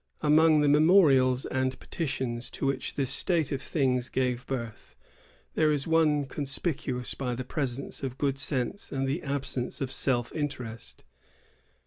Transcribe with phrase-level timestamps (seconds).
[0.21, 4.95] Among the memorials and petitions to which this state of things gave birth,
[5.53, 10.33] there is one conspicuous by the presence of good sense and the absence of self
[10.33, 11.03] interest.